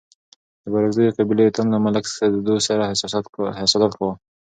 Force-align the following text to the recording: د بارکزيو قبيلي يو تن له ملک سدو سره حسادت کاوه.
د 0.61 0.65
بارکزيو 0.73 1.15
قبيلي 1.17 1.43
يو 1.45 1.55
تن 1.57 1.67
له 1.73 1.77
ملک 1.85 2.03
سدو 2.15 2.55
سره 2.67 2.83
حسادت 3.63 3.83
کاوه. 3.99 4.13